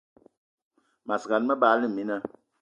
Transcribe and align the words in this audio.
Mas 1.07 1.23
gan, 1.29 1.45
me 1.47 1.55
bagla 1.61 1.87
mina 1.91 2.17